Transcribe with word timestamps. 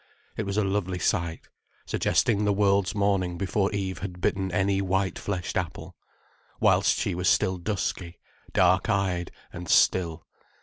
It 0.35 0.47
was 0.47 0.57
a 0.57 0.63
lovely 0.63 0.97
sight, 0.97 1.41
suggesting 1.85 2.43
the 2.43 2.51
world's 2.51 2.95
morning, 2.95 3.37
before 3.37 3.71
Eve 3.71 3.99
had 3.99 4.19
bitten 4.19 4.51
any 4.51 4.81
white 4.81 5.19
fleshed 5.19 5.55
apple, 5.55 5.95
whilst 6.59 6.97
she 6.97 7.13
was 7.13 7.29
still 7.29 7.59
dusky, 7.59 8.17
dark 8.51 8.89
eyed, 8.89 9.29
and 9.53 9.69
still. 9.69 10.25